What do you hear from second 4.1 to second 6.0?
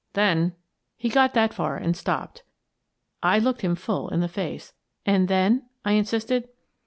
the face. "And then?" I